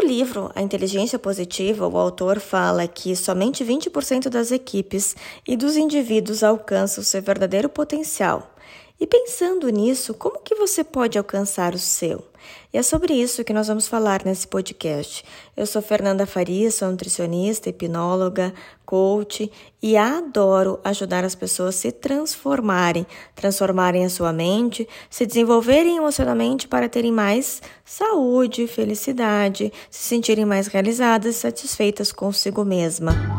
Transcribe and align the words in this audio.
no 0.00 0.06
livro 0.06 0.50
A 0.54 0.60
Inteligência 0.60 1.18
Positiva, 1.18 1.88
o 1.88 1.96
autor 1.96 2.38
fala 2.38 2.86
que 2.86 3.16
somente 3.16 3.64
20% 3.64 4.28
das 4.28 4.50
equipes 4.50 5.16
e 5.48 5.56
dos 5.56 5.76
indivíduos 5.76 6.42
alcançam 6.42 7.02
seu 7.02 7.22
verdadeiro 7.22 7.68
potencial. 7.68 8.54
E 8.98 9.06
pensando 9.06 9.68
nisso, 9.68 10.14
como 10.14 10.40
que 10.40 10.54
você 10.54 10.82
pode 10.82 11.18
alcançar 11.18 11.74
o 11.74 11.78
seu? 11.78 12.24
E 12.72 12.78
é 12.78 12.82
sobre 12.82 13.12
isso 13.12 13.44
que 13.44 13.52
nós 13.52 13.68
vamos 13.68 13.86
falar 13.86 14.24
nesse 14.24 14.46
podcast. 14.46 15.22
Eu 15.54 15.66
sou 15.66 15.82
Fernanda 15.82 16.24
Faria, 16.24 16.70
sou 16.70 16.90
nutricionista, 16.90 17.68
hipnóloga, 17.68 18.54
coach 18.86 19.52
e 19.82 19.98
adoro 19.98 20.80
ajudar 20.82 21.24
as 21.24 21.34
pessoas 21.34 21.74
a 21.74 21.78
se 21.78 21.92
transformarem, 21.92 23.06
transformarem 23.34 24.04
a 24.04 24.10
sua 24.10 24.32
mente, 24.32 24.88
se 25.10 25.26
desenvolverem 25.26 25.98
emocionalmente 25.98 26.66
para 26.66 26.88
terem 26.88 27.12
mais 27.12 27.60
saúde, 27.84 28.66
felicidade, 28.66 29.70
se 29.90 30.08
sentirem 30.08 30.46
mais 30.46 30.68
realizadas 30.68 31.36
e 31.36 31.38
satisfeitas 31.38 32.12
consigo 32.12 32.64
mesma. 32.64 33.35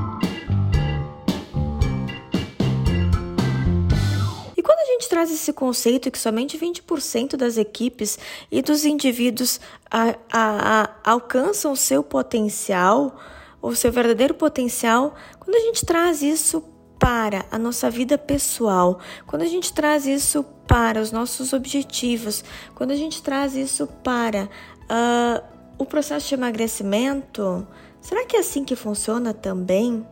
Traz 5.28 5.32
esse 5.32 5.52
conceito 5.52 6.10
que 6.10 6.18
somente 6.18 6.58
20% 6.58 7.36
das 7.36 7.58
equipes 7.58 8.18
e 8.50 8.62
dos 8.62 8.86
indivíduos 8.86 9.60
a, 9.92 10.16
a, 10.32 10.82
a, 10.82 10.90
alcançam 11.04 11.74
o 11.74 11.78
seu 11.78 12.02
potencial, 12.02 13.20
o 13.62 13.76
seu 13.76 13.92
verdadeiro 13.92 14.34
potencial, 14.34 15.16
quando 15.40 15.56
a 15.56 15.60
gente 15.60 15.86
traz 15.86 16.22
isso 16.22 16.64
para 16.98 17.46
a 17.52 17.60
nossa 17.60 17.90
vida 17.90 18.18
pessoal, 18.18 19.00
quando 19.26 19.42
a 19.42 19.48
gente 19.48 19.74
traz 19.74 20.06
isso 20.06 20.44
para 20.66 21.02
os 21.02 21.12
nossos 21.12 21.54
objetivos, 21.54 22.44
quando 22.74 22.92
a 22.92 22.96
gente 22.96 23.22
traz 23.22 23.56
isso 23.56 23.86
para 24.04 24.46
uh, 24.46 25.44
o 25.78 25.86
processo 25.86 26.30
de 26.30 26.36
emagrecimento, 26.36 27.68
será 28.02 28.26
que 28.26 28.38
é 28.38 28.40
assim 28.40 28.64
que 28.64 28.76
funciona 28.76 29.34
também? 29.34 30.06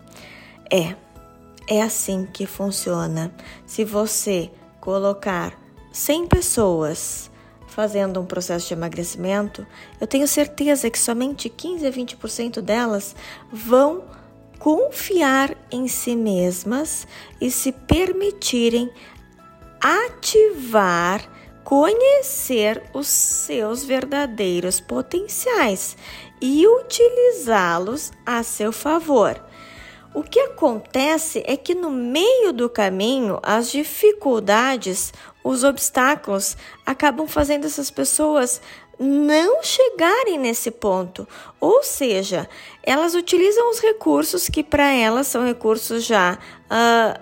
É, 0.72 0.96
é 1.68 1.82
assim 1.82 2.28
que 2.32 2.46
funciona. 2.46 3.34
Se 3.66 3.84
você 3.84 4.52
colocar 4.86 5.60
100 5.92 6.28
pessoas 6.28 7.32
fazendo 7.66 8.22
um 8.22 8.26
processo 8.26 8.68
de 8.68 8.74
emagrecimento, 8.76 9.66
eu 10.00 10.06
tenho 10.06 10.28
certeza 10.28 10.90
que 10.92 11.00
somente 11.00 11.50
15 11.50 11.88
a 11.88 11.92
20% 11.92 12.62
delas 12.62 13.16
vão 13.52 14.04
confiar 14.60 15.58
em 15.72 15.88
si 15.88 16.16
mesmas 16.16 17.08
e 17.42 17.50
se 17.50 17.72
permitirem 17.72 18.90
ativar, 19.82 21.28
conhecer 21.64 22.84
os 22.94 23.08
seus 23.08 23.84
verdadeiros 23.84 24.80
potenciais 24.80 25.98
e 26.40 26.66
utilizá-los 26.68 28.12
a 28.24 28.44
seu 28.44 28.72
favor. 28.72 29.42
O 30.16 30.24
que 30.24 30.40
acontece 30.40 31.44
é 31.46 31.58
que 31.58 31.76
no 31.76 31.92
meio 31.92 32.54
do 32.54 32.70
caminho, 32.70 33.38
as 33.44 33.70
dificuldades, 33.70 35.14
os 35.44 35.66
obstáculos 35.66 36.56
acabam 36.86 37.28
fazendo 37.28 37.66
essas 37.66 37.92
pessoas 37.92 38.62
não 38.98 39.62
chegarem 39.62 40.40
nesse 40.40 40.72
ponto. 40.72 41.28
Ou 41.60 41.84
seja, 41.84 42.48
elas 42.82 43.14
utilizam 43.14 43.70
os 43.70 43.82
recursos 43.82 44.48
que 44.48 44.64
para 44.64 44.90
elas 44.90 45.28
são 45.28 45.46
recursos 45.46 46.06
já 46.06 46.40
uh, 46.72 47.20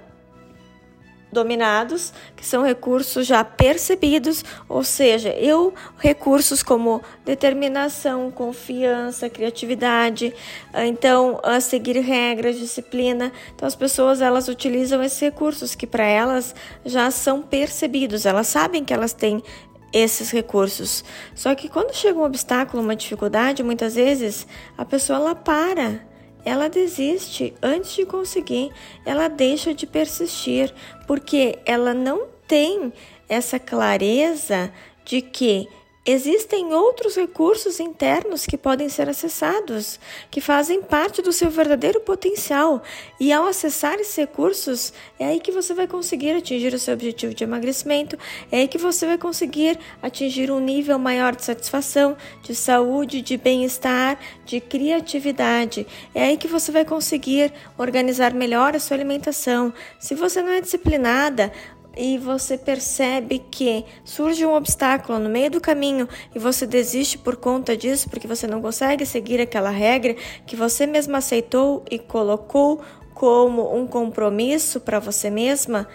dominados, 1.33 2.13
que 2.35 2.45
são 2.45 2.63
recursos 2.63 3.27
já 3.27 3.43
percebidos, 3.43 4.45
ou 4.69 4.83
seja, 4.83 5.29
eu 5.29 5.73
recursos 5.97 6.63
como 6.63 7.01
determinação, 7.25 8.31
confiança, 8.31 9.29
criatividade, 9.29 10.33
ah, 10.71 10.85
então 10.85 11.41
seguir 11.59 11.99
regras, 11.99 12.57
disciplina. 12.57 13.31
Então 13.55 13.67
as 13.67 13.75
pessoas 13.75 14.21
elas 14.21 14.47
utilizam 14.47 15.03
esses 15.03 15.19
recursos 15.19 15.75
que 15.75 15.87
para 15.87 16.05
elas 16.05 16.55
já 16.85 17.11
são 17.11 17.41
percebidos, 17.41 18.25
elas 18.25 18.47
sabem 18.47 18.85
que 18.85 18.93
elas 18.93 19.13
têm 19.13 19.43
esses 19.91 20.31
recursos. 20.31 21.03
Só 21.35 21.53
que 21.53 21.69
quando 21.69 21.93
chega 21.93 22.17
um 22.17 22.23
obstáculo, 22.23 22.81
uma 22.81 22.95
dificuldade, 22.95 23.61
muitas 23.63 23.95
vezes 23.95 24.47
a 24.77 24.85
pessoa 24.85 25.19
ela 25.19 25.35
para 25.35 26.12
ela 26.45 26.67
desiste. 26.67 27.53
Antes 27.61 27.95
de 27.95 28.05
conseguir, 28.05 28.71
ela 29.05 29.27
deixa 29.27 29.73
de 29.73 29.85
persistir, 29.85 30.73
porque 31.07 31.59
ela 31.65 31.93
não 31.93 32.27
tem 32.47 32.91
essa 33.27 33.59
clareza 33.59 34.71
de 35.05 35.21
que 35.21 35.67
Existem 36.05 36.73
outros 36.73 37.15
recursos 37.15 37.79
internos 37.79 38.45
que 38.45 38.57
podem 38.57 38.89
ser 38.89 39.07
acessados, 39.07 39.97
que 40.29 40.41
fazem 40.41 40.81
parte 40.81 41.21
do 41.21 41.31
seu 41.31 41.49
verdadeiro 41.49 42.01
potencial. 42.01 42.83
E 43.17 43.31
ao 43.31 43.47
acessar 43.47 43.97
esses 44.01 44.17
recursos, 44.17 44.91
é 45.17 45.27
aí 45.27 45.39
que 45.39 45.49
você 45.49 45.73
vai 45.73 45.87
conseguir 45.87 46.31
atingir 46.31 46.73
o 46.73 46.79
seu 46.79 46.93
objetivo 46.93 47.33
de 47.33 47.45
emagrecimento, 47.45 48.19
é 48.51 48.57
aí 48.57 48.67
que 48.67 48.77
você 48.77 49.05
vai 49.05 49.17
conseguir 49.17 49.79
atingir 50.01 50.51
um 50.51 50.59
nível 50.59 50.99
maior 50.99 51.37
de 51.37 51.45
satisfação, 51.45 52.17
de 52.41 52.53
saúde, 52.53 53.21
de 53.21 53.37
bem-estar, 53.37 54.19
de 54.45 54.59
criatividade. 54.59 55.87
É 56.13 56.23
aí 56.23 56.35
que 56.35 56.49
você 56.49 56.69
vai 56.69 56.83
conseguir 56.83 57.53
organizar 57.77 58.33
melhor 58.33 58.75
a 58.75 58.79
sua 58.79 58.97
alimentação. 58.97 59.73
Se 60.01 60.15
você 60.15 60.41
não 60.41 60.51
é 60.51 60.59
disciplinada, 60.59 61.49
e 61.95 62.17
você 62.17 62.57
percebe 62.57 63.39
que 63.51 63.85
surge 64.03 64.45
um 64.45 64.53
obstáculo 64.53 65.19
no 65.19 65.29
meio 65.29 65.51
do 65.51 65.61
caminho 65.61 66.07
e 66.33 66.39
você 66.39 66.65
desiste 66.65 67.17
por 67.17 67.35
conta 67.35 67.77
disso, 67.77 68.09
porque 68.09 68.27
você 68.27 68.47
não 68.47 68.61
consegue 68.61 69.05
seguir 69.05 69.39
aquela 69.39 69.69
regra 69.69 70.15
que 70.45 70.55
você 70.55 70.85
mesma 70.87 71.19
aceitou 71.19 71.83
e 71.89 71.99
colocou 71.99 72.81
como 73.13 73.75
um 73.75 73.85
compromisso 73.85 74.79
para 74.79 74.99
você 74.99 75.29
mesma, 75.29 75.87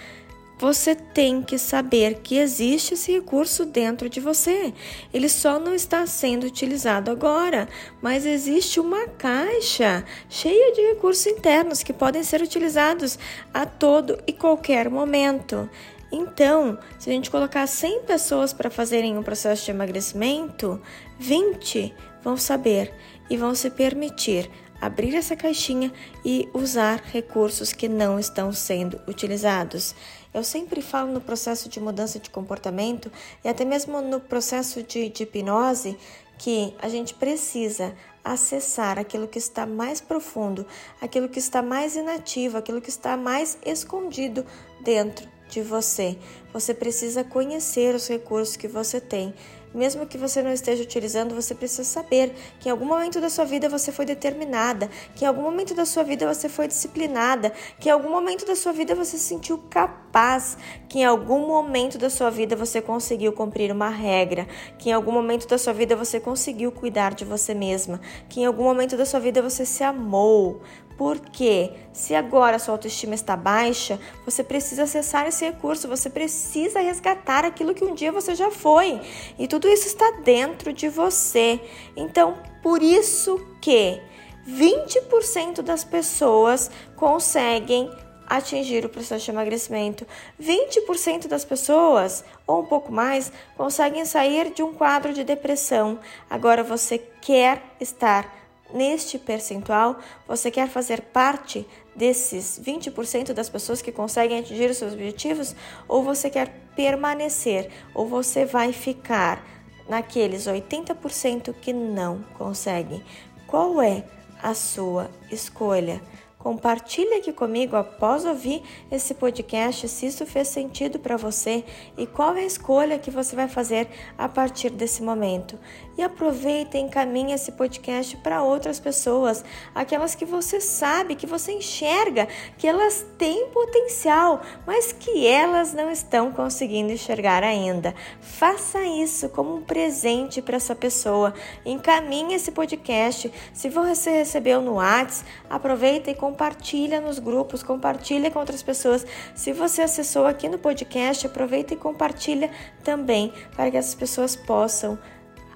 você 0.58 0.94
tem 0.94 1.40
que 1.40 1.56
saber 1.56 2.16
que 2.16 2.36
existe 2.36 2.94
esse 2.94 3.12
recurso 3.12 3.64
dentro 3.64 4.08
de 4.08 4.18
você. 4.18 4.74
Ele 5.14 5.28
só 5.28 5.58
não 5.60 5.74
está 5.74 6.04
sendo 6.06 6.44
utilizado 6.44 7.10
agora, 7.10 7.68
mas 8.02 8.26
existe 8.26 8.80
uma 8.80 9.06
caixa 9.06 10.04
cheia 10.28 10.72
de 10.74 10.80
recursos 10.80 11.26
internos 11.26 11.82
que 11.82 11.92
podem 11.92 12.24
ser 12.24 12.42
utilizados 12.42 13.18
a 13.54 13.64
todo 13.64 14.18
e 14.26 14.32
qualquer 14.32 14.90
momento. 14.90 15.70
Então, 16.10 16.78
se 16.98 17.10
a 17.10 17.12
gente 17.12 17.30
colocar 17.30 17.66
100 17.66 18.02
pessoas 18.02 18.52
para 18.52 18.70
fazerem 18.70 19.16
um 19.16 19.22
processo 19.22 19.64
de 19.64 19.70
emagrecimento, 19.70 20.80
20 21.18 21.94
vão 22.22 22.36
saber 22.36 22.92
e 23.30 23.36
vão 23.36 23.54
se 23.54 23.70
permitir 23.70 24.50
abrir 24.80 25.14
essa 25.14 25.36
caixinha 25.36 25.92
e 26.24 26.48
usar 26.54 27.02
recursos 27.04 27.72
que 27.72 27.88
não 27.88 28.18
estão 28.18 28.52
sendo 28.52 29.00
utilizados. 29.06 29.94
Eu 30.32 30.44
sempre 30.44 30.80
falo 30.82 31.12
no 31.12 31.20
processo 31.20 31.68
de 31.68 31.80
mudança 31.80 32.18
de 32.18 32.30
comportamento 32.30 33.10
e 33.44 33.48
até 33.48 33.64
mesmo 33.64 34.00
no 34.00 34.20
processo 34.20 34.82
de, 34.82 35.08
de 35.08 35.22
hipnose 35.24 35.96
que 36.38 36.74
a 36.80 36.88
gente 36.88 37.14
precisa 37.14 37.94
acessar 38.24 38.98
aquilo 38.98 39.26
que 39.26 39.38
está 39.38 39.66
mais 39.66 40.00
profundo, 40.00 40.66
aquilo 41.00 41.28
que 41.28 41.38
está 41.38 41.62
mais 41.62 41.96
inativo, 41.96 42.58
aquilo 42.58 42.80
que 42.80 42.90
está 42.90 43.16
mais 43.16 43.58
escondido 43.64 44.44
dentro 44.80 45.28
de 45.48 45.62
você. 45.62 46.16
Você 46.52 46.74
precisa 46.74 47.24
conhecer 47.24 47.94
os 47.94 48.06
recursos 48.06 48.56
que 48.56 48.68
você 48.68 49.00
tem 49.00 49.34
mesmo 49.74 50.06
que 50.06 50.18
você 50.18 50.42
não 50.42 50.52
esteja 50.52 50.82
utilizando, 50.82 51.34
você 51.34 51.54
precisa 51.54 51.84
saber 51.84 52.34
que 52.60 52.68
em 52.68 52.72
algum 52.72 52.86
momento 52.86 53.20
da 53.20 53.28
sua 53.28 53.44
vida 53.44 53.68
você 53.68 53.92
foi 53.92 54.04
determinada, 54.04 54.88
que 55.14 55.24
em 55.24 55.28
algum 55.28 55.42
momento 55.42 55.74
da 55.74 55.84
sua 55.84 56.02
vida 56.02 56.26
você 56.32 56.48
foi 56.48 56.68
disciplinada, 56.68 57.52
que 57.78 57.88
em 57.88 57.92
algum 57.92 58.10
momento 58.10 58.46
da 58.46 58.56
sua 58.56 58.72
vida 58.72 58.94
você 58.94 59.18
se 59.18 59.24
sentiu 59.24 59.58
capaz, 59.70 60.56
que 60.88 61.00
em 61.00 61.04
algum 61.04 61.46
momento 61.46 61.98
da 61.98 62.10
sua 62.10 62.30
vida 62.30 62.56
você 62.56 62.80
conseguiu 62.80 63.32
cumprir 63.32 63.70
uma 63.72 63.88
regra, 63.88 64.46
que 64.78 64.90
em 64.90 64.92
algum 64.92 65.12
momento 65.12 65.46
da 65.46 65.58
sua 65.58 65.72
vida 65.72 65.94
você 65.96 66.18
conseguiu 66.18 66.72
cuidar 66.72 67.14
de 67.14 67.24
você 67.24 67.54
mesma, 67.54 68.00
que 68.28 68.40
em 68.40 68.46
algum 68.46 68.64
momento 68.64 68.96
da 68.96 69.04
sua 69.04 69.20
vida 69.20 69.42
você 69.42 69.64
se 69.64 69.84
amou, 69.84 70.60
porque 70.98 71.70
se 71.92 72.12
agora 72.12 72.58
sua 72.58 72.74
autoestima 72.74 73.14
está 73.14 73.36
baixa, 73.36 74.00
você 74.24 74.42
precisa 74.42 74.82
acessar 74.82 75.28
esse 75.28 75.44
recurso, 75.44 75.86
você 75.86 76.10
precisa 76.10 76.80
resgatar 76.80 77.44
aquilo 77.44 77.72
que 77.72 77.84
um 77.84 77.94
dia 77.94 78.10
você 78.10 78.34
já 78.34 78.50
foi. 78.50 79.00
E 79.38 79.46
tudo 79.46 79.68
isso 79.68 79.86
está 79.86 80.10
dentro 80.24 80.72
de 80.72 80.88
você. 80.88 81.60
Então, 81.96 82.36
por 82.60 82.82
isso 82.82 83.40
que 83.62 84.02
20% 84.44 85.62
das 85.62 85.84
pessoas 85.84 86.68
conseguem 86.96 87.88
atingir 88.26 88.84
o 88.84 88.88
processo 88.88 89.24
de 89.24 89.30
emagrecimento. 89.30 90.06
20% 90.42 91.28
das 91.28 91.44
pessoas, 91.44 92.24
ou 92.44 92.60
um 92.62 92.66
pouco 92.66 92.92
mais, 92.92 93.32
conseguem 93.56 94.04
sair 94.04 94.52
de 94.52 94.64
um 94.64 94.74
quadro 94.74 95.12
de 95.12 95.22
depressão. 95.22 96.00
Agora 96.28 96.64
você 96.64 96.98
quer 96.98 97.62
estar 97.80 98.37
neste 98.72 99.18
percentual, 99.18 99.98
você 100.26 100.50
quer 100.50 100.68
fazer 100.68 101.00
parte 101.00 101.66
desses 101.94 102.60
20% 102.62 103.32
das 103.32 103.48
pessoas 103.48 103.82
que 103.82 103.90
conseguem 103.90 104.38
atingir 104.38 104.70
os 104.70 104.76
seus 104.76 104.92
objetivos 104.92 105.54
ou 105.86 106.02
você 106.02 106.30
quer 106.30 106.48
permanecer 106.76 107.70
ou 107.94 108.06
você 108.06 108.44
vai 108.44 108.72
ficar 108.72 109.44
naqueles 109.88 110.46
80% 110.46 111.54
que 111.54 111.72
não 111.72 112.22
conseguem. 112.36 113.02
Qual 113.46 113.80
é 113.82 114.04
a 114.42 114.54
sua 114.54 115.10
escolha? 115.30 116.00
Compartilhe 116.38 117.14
aqui 117.14 117.32
comigo 117.32 117.74
após 117.74 118.24
ouvir 118.24 118.62
esse 118.92 119.12
podcast 119.12 119.88
se 119.88 120.06
isso 120.06 120.24
fez 120.24 120.46
sentido 120.46 120.96
para 120.96 121.16
você 121.16 121.64
e 121.96 122.06
qual 122.06 122.36
é 122.36 122.42
a 122.42 122.46
escolha 122.46 122.98
que 122.98 123.10
você 123.10 123.34
vai 123.34 123.48
fazer 123.48 123.88
a 124.16 124.28
partir 124.28 124.70
desse 124.70 125.02
momento. 125.02 125.58
E 125.96 126.02
aproveita 126.02 126.78
e 126.78 126.80
encaminhe 126.80 127.32
esse 127.32 127.50
podcast 127.50 128.16
para 128.18 128.40
outras 128.40 128.78
pessoas, 128.78 129.44
aquelas 129.74 130.14
que 130.14 130.24
você 130.24 130.60
sabe, 130.60 131.16
que 131.16 131.26
você 131.26 131.50
enxerga 131.50 132.28
que 132.56 132.68
elas 132.68 133.04
têm 133.18 133.48
potencial, 133.48 134.40
mas 134.64 134.92
que 134.92 135.26
elas 135.26 135.74
não 135.74 135.90
estão 135.90 136.30
conseguindo 136.30 136.92
enxergar 136.92 137.42
ainda. 137.42 137.92
Faça 138.20 138.80
isso 138.84 139.28
como 139.30 139.56
um 139.56 139.62
presente 139.62 140.40
para 140.40 140.54
essa 140.54 140.76
pessoa. 140.76 141.34
Encaminhe 141.66 142.34
esse 142.34 142.52
podcast. 142.52 143.32
Se 143.52 143.68
você 143.68 144.10
recebeu 144.10 144.62
no 144.62 144.74
WhatsApp, 144.74 145.28
aproveita 145.50 146.12
e 146.12 146.14
compartilha 146.28 147.00
nos 147.00 147.18
grupos, 147.18 147.62
compartilha 147.62 148.30
com 148.30 148.38
outras 148.38 148.62
pessoas. 148.62 149.06
Se 149.34 149.52
você 149.52 149.82
acessou 149.82 150.26
aqui 150.26 150.46
no 150.46 150.58
podcast, 150.58 151.26
aproveita 151.26 151.72
e 151.72 151.76
compartilha 151.76 152.50
também 152.84 153.32
para 153.56 153.70
que 153.70 153.76
essas 153.78 153.94
pessoas 153.94 154.36
possam 154.36 154.98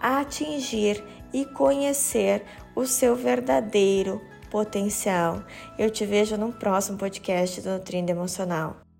atingir 0.00 1.04
e 1.32 1.44
conhecer 1.44 2.42
o 2.74 2.86
seu 2.86 3.14
verdadeiro 3.14 4.20
potencial. 4.50 5.42
Eu 5.78 5.90
te 5.90 6.06
vejo 6.06 6.36
no 6.38 6.52
próximo 6.52 6.96
podcast 6.96 7.60
do 7.60 7.70
Nutrindo 7.70 8.10
Emocional. 8.10 8.91